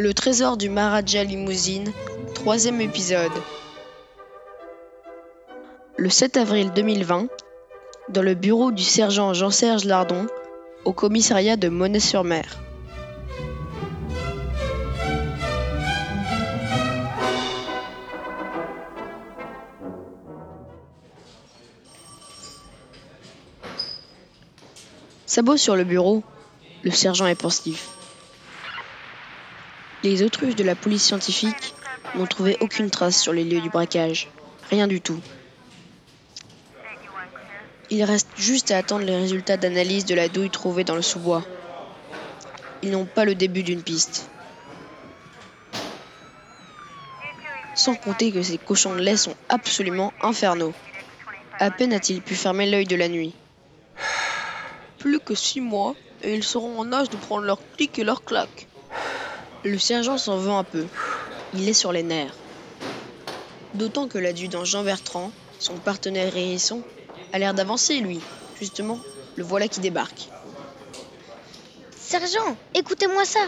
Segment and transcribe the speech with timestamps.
[0.00, 1.92] Le trésor du Maharaja Limousine,
[2.34, 3.30] troisième épisode.
[5.98, 7.28] Le 7 avril 2020,
[8.08, 10.26] dans le bureau du sergent Jean-Serge Lardon,
[10.86, 12.46] au commissariat de Monet-sur-Mer.
[25.26, 26.22] Sabot sur le bureau,
[26.84, 27.99] le sergent est pensif.
[30.02, 31.74] Les autruches de la police scientifique
[32.16, 34.28] n'ont trouvé aucune trace sur les lieux du braquage.
[34.70, 35.20] Rien du tout.
[37.90, 41.44] Il reste juste à attendre les résultats d'analyse de la douille trouvée dans le sous-bois.
[42.82, 44.30] Ils n'ont pas le début d'une piste.
[47.74, 50.72] Sans compter que ces cochons de lait sont absolument infernaux.
[51.58, 53.34] À peine a-t-il pu fermer l'œil de la nuit.
[54.98, 58.24] Plus que six mois, et ils seront en âge de prendre leur clic et leur
[58.24, 58.69] claque.
[59.62, 60.86] Le sergent s'en veut un peu.
[61.52, 62.34] Il est sur les nerfs.
[63.74, 66.82] D'autant que l'adjudant Jean Bertrand, son partenaire hérisson,
[67.34, 68.20] a l'air d'avancer, lui.
[68.58, 68.98] Justement,
[69.36, 70.28] le voilà qui débarque.
[71.94, 73.46] Sergent, écoutez-moi ça.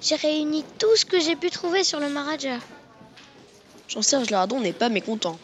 [0.00, 2.58] J'ai réuni tout ce que j'ai pu trouver sur le Maharaja.
[3.88, 5.38] Jean-Serge Lardon n'est pas mécontent.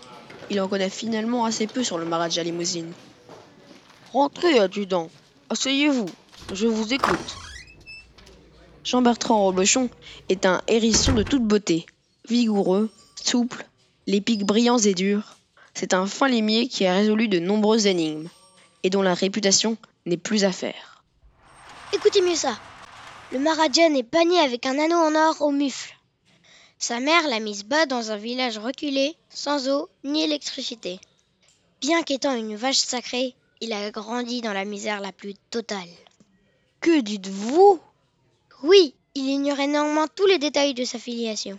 [0.50, 2.92] Il en connaît finalement assez peu sur le Maharaja Limousine.
[4.12, 5.08] Rentrez, adjudant.
[5.50, 6.10] Asseyez-vous.
[6.52, 7.43] Je vous écoute.
[8.94, 9.90] Jean-Bertrand Robochon
[10.28, 11.84] est un hérisson de toute beauté.
[12.28, 13.66] Vigoureux, souple,
[14.06, 15.36] les pics brillants et durs.
[15.74, 18.28] C'est un fin limier qui a résolu de nombreuses énigmes
[18.84, 21.02] et dont la réputation n'est plus à faire.
[21.92, 22.56] Écoutez mieux ça.
[23.32, 25.92] Le Maharaja n'est pas né avec un anneau en or au mufle.
[26.78, 31.00] Sa mère l'a mise bas dans un village reculé, sans eau ni électricité.
[31.80, 35.80] Bien qu'étant une vache sacrée, il a grandi dans la misère la plus totale.
[36.80, 37.80] Que dites-vous?
[38.66, 41.58] Oui, il ignorait néanmoins tous les détails de sa filiation.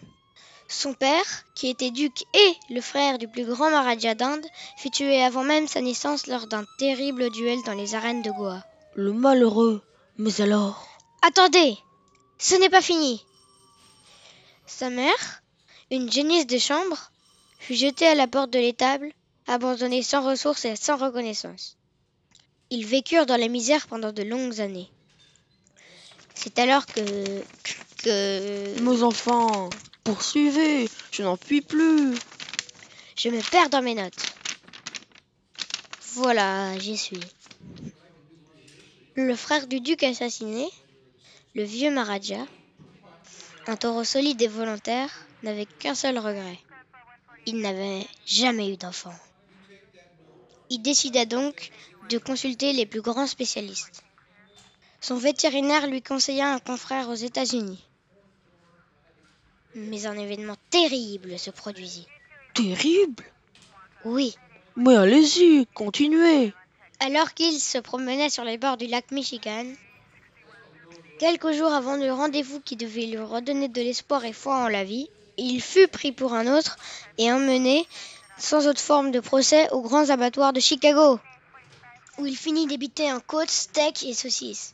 [0.67, 5.21] Son père, qui était duc et le frère du plus grand Maharaja d'Inde, fut tué
[5.21, 8.65] avant même sa naissance lors d'un terrible duel dans les arènes de Goa.
[8.95, 9.83] Le malheureux.
[10.17, 10.87] Mais alors?
[11.21, 11.77] Attendez
[12.39, 13.23] Ce n'est pas fini
[14.65, 15.43] Sa mère,
[15.91, 17.11] une génisse de chambre,
[17.59, 19.13] fut jetée à la porte de l'étable,
[19.45, 21.77] abandonnée sans ressources et sans reconnaissance.
[22.71, 24.89] Ils vécurent dans la misère pendant de longues années.
[26.35, 27.41] C'est alors que...
[28.03, 28.79] que...
[28.81, 29.69] Mes enfants,
[30.03, 32.13] poursuivez, je n'en puis plus.
[33.17, 34.33] Je me perds dans mes notes.
[36.13, 37.19] Voilà, j'y suis.
[39.15, 40.67] Le frère du duc assassiné,
[41.55, 42.45] le vieux Maharaja,
[43.67, 45.09] un taureau solide et volontaire,
[45.43, 46.59] n'avait qu'un seul regret.
[47.45, 49.13] Il n'avait jamais eu d'enfant.
[50.69, 51.71] Il décida donc
[52.09, 54.04] de consulter les plus grands spécialistes.
[55.07, 57.77] Son vétérinaire lui conseilla un confrère aux États-Unis.
[59.75, 62.07] Mais un événement terrible se produisit.
[62.55, 63.23] Terrible?
[64.03, 64.35] Oui,
[64.75, 66.53] Mais allez-y, continuez.
[66.99, 69.67] alors qu'il se promenait sur les bords du lac Michigan,
[71.19, 74.83] quelques jours avant le rendez-vous qui devait lui redonner de l'espoir et foi en la
[74.83, 75.07] vie,
[75.37, 76.77] il fut pris pour un autre
[77.19, 77.85] et emmené,
[78.39, 81.19] sans autre forme de procès, aux grands abattoirs de Chicago,
[82.17, 84.71] où il finit débité en côtes, steaks et saucisses.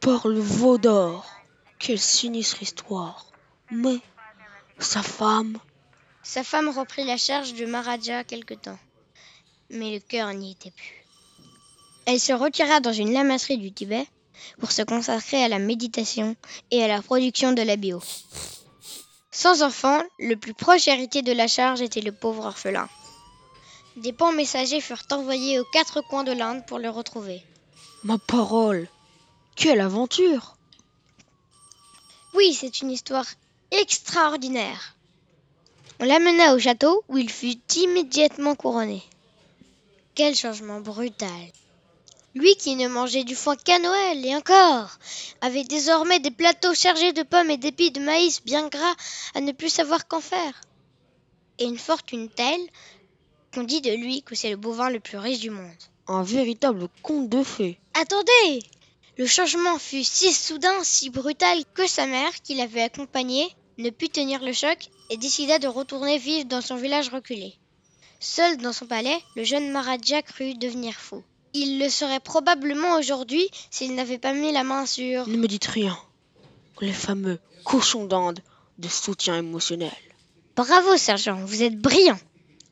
[0.00, 1.26] Par le veau d'or.
[1.78, 3.26] Quelle sinistre histoire.
[3.70, 3.98] Mais
[4.78, 5.58] sa femme.
[6.22, 8.78] Sa femme reprit la charge du Maharaja quelque temps,
[9.70, 11.04] mais le cœur n'y était plus.
[12.06, 14.06] Elle se retira dans une lamasserie du Tibet
[14.58, 16.36] pour se consacrer à la méditation
[16.70, 18.00] et à la production de la bio.
[19.30, 22.88] Sans enfant, le plus proche héritier de la charge était le pauvre orphelin.
[23.96, 27.42] Des pans messagers furent envoyés aux quatre coins de l'Inde pour le retrouver.
[28.02, 28.88] Ma parole.
[29.56, 30.56] Quelle aventure.
[32.32, 33.26] Oui, c'est une histoire
[33.70, 34.96] extraordinaire.
[36.00, 39.02] On l'amena au château où il fut immédiatement couronné.
[40.14, 41.28] Quel changement brutal.
[42.34, 44.96] Lui qui ne mangeait du foin qu'à Noël et encore
[45.42, 48.94] avait désormais des plateaux chargés de pommes et d'épis de maïs bien gras
[49.34, 50.58] à ne plus savoir qu'en faire.
[51.58, 52.66] Et une fortune telle
[53.52, 55.68] qu'on dit de lui que c'est le bovin le plus riche du monde.
[56.06, 57.78] Un véritable conte de fées.
[58.00, 58.62] Attendez
[59.18, 64.08] Le changement fut si soudain, si brutal que sa mère, qui l'avait accompagné, ne put
[64.08, 67.52] tenir le choc et décida de retourner vivre dans son village reculé.
[68.18, 71.22] Seul dans son palais, le jeune Maharaja crut devenir fou.
[71.52, 75.28] Il le serait probablement aujourd'hui s'il n'avait pas mis la main sur...
[75.28, 75.98] Ne me dites rien.
[76.80, 78.40] Les fameux cochons d'Inde
[78.78, 79.92] de soutien émotionnel.
[80.56, 82.18] Bravo, sergent, vous êtes brillant.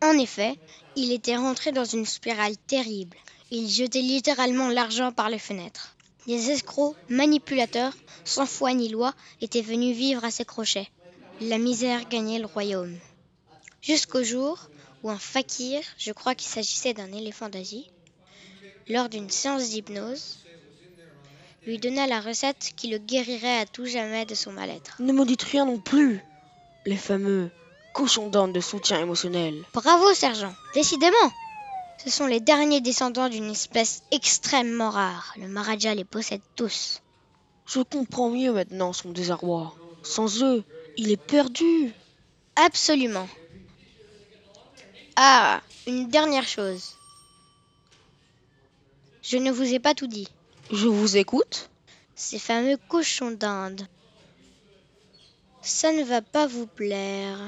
[0.02, 0.58] En effet,
[0.96, 3.19] il était rentré dans une spirale terrible.
[3.50, 5.96] Il jetait littéralement l'argent par les fenêtres.
[6.26, 10.88] Des escrocs, manipulateurs, sans foi ni loi, étaient venus vivre à ses crochets.
[11.40, 12.98] La misère gagnait le royaume.
[13.80, 14.68] Jusqu'au jour
[15.02, 17.90] où un fakir, je crois qu'il s'agissait d'un éléphant d'Asie,
[18.88, 20.40] lors d'une séance d'hypnose,
[21.66, 24.96] lui donna la recette qui le guérirait à tout jamais de son mal-être.
[25.00, 26.20] Ne me dites rien non plus.
[26.84, 27.50] Les fameux
[27.94, 29.64] cochons d'Inde de soutien émotionnel.
[29.72, 30.54] Bravo, sergent.
[30.74, 31.32] Décidément,
[31.98, 35.34] ce sont les derniers descendants d'une espèce extrêmement rare.
[35.36, 37.02] Le Maharaja les possède tous.
[37.66, 39.74] Je comprends mieux maintenant son désarroi.
[40.02, 40.64] Sans eux,
[40.96, 41.92] il est perdu.
[42.56, 43.28] Absolument.
[45.16, 46.96] Ah, une dernière chose.
[49.22, 50.28] Je ne vous ai pas tout dit.
[50.70, 51.68] Je vous écoute.
[52.14, 53.86] Ces fameux cochons d'Inde.
[55.62, 57.38] Ça ne va pas vous plaire.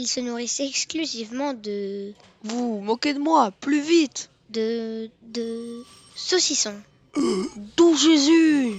[0.00, 2.14] Ils se nourrissaient exclusivement de.
[2.42, 4.30] Vous moquez de moi, plus vite.
[4.48, 5.10] de.
[5.20, 5.84] de.
[6.14, 6.80] saucissons.
[7.76, 8.78] D'où Jésus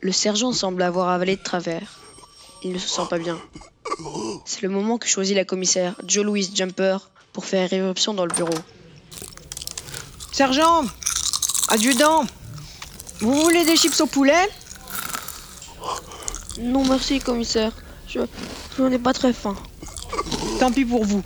[0.00, 2.00] Le sergent semble avoir avalé de travers.
[2.64, 3.38] Il ne se sent pas bien.
[4.44, 6.98] C'est le moment que choisit la commissaire, Joe Louise Jumper,
[7.32, 8.58] pour faire éruption dans le bureau.
[10.32, 10.84] Sergent
[11.68, 12.24] Adjudant
[13.20, 14.48] Vous voulez des chips au poulet?
[16.58, 17.72] Non merci, commissaire.
[18.08, 18.20] Je,
[18.78, 19.56] je n'ai pas très faim.
[20.60, 21.22] Tant pis pour vous.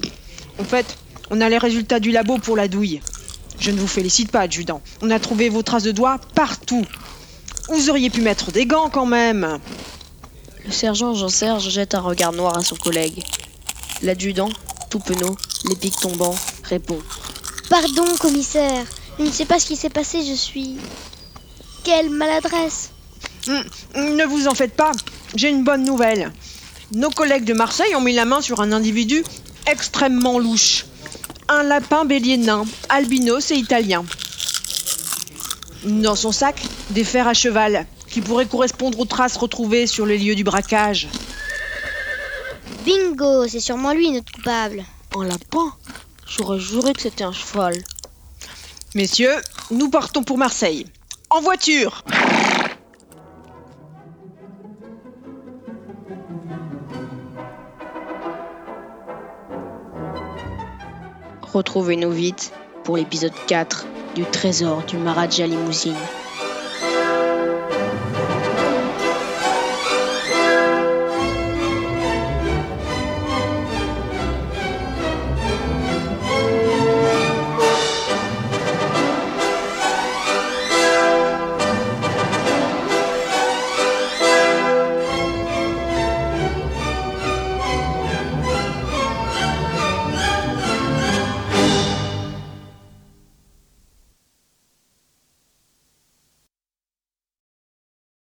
[0.59, 0.97] En fait,
[1.31, 3.00] on a les résultats du labo pour la douille.
[3.59, 4.81] Je ne vous félicite pas, adjudant.
[5.03, 6.85] On a trouvé vos traces de doigts partout.
[7.69, 9.59] Vous auriez pu mettre des gants quand même.
[10.65, 13.23] Le sergent Jean-Serge jette un regard noir à son collègue.
[14.03, 14.49] L'adjudant,
[14.88, 15.37] tout penaud,
[15.69, 16.35] les pics tombants,
[16.65, 16.99] répond.
[17.69, 18.85] Pardon, commissaire.
[19.19, 20.76] Je ne sais pas ce qui s'est passé, je suis.
[21.85, 22.91] Quelle maladresse
[23.49, 23.62] Hum,
[24.17, 24.93] Ne vous en faites pas.
[25.35, 26.33] J'ai une bonne nouvelle.
[26.92, 29.22] Nos collègues de Marseille ont mis la main sur un individu
[29.66, 30.87] extrêmement louche.
[31.48, 34.04] Un lapin bélier nain, albinos et italien.
[35.84, 36.60] Dans son sac,
[36.90, 41.06] des fers à cheval qui pourraient correspondre aux traces retrouvées sur les lieux du braquage.
[42.84, 44.84] Bingo, c'est sûrement lui notre coupable.
[45.16, 45.72] Un lapin?
[46.26, 47.76] J'aurais juré que c'était un cheval.
[48.96, 49.37] Messieurs,
[49.70, 50.87] nous partons pour Marseille.
[51.31, 52.02] En voiture
[61.52, 62.52] Retrouvez-nous vite
[62.85, 65.97] pour l'épisode 4 du Trésor du Maharaja Limousine.